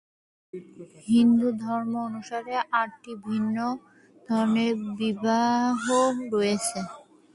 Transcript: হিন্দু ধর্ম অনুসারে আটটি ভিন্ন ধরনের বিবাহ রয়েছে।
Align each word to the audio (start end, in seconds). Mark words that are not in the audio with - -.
হিন্দু 1.07 1.47
ধর্ম 1.63 1.93
অনুসারে 2.07 2.53
আটটি 2.81 3.11
ভিন্ন 3.25 3.57
ধরনের 4.27 4.75
বিবাহ 4.99 5.83
রয়েছে। 6.33 6.79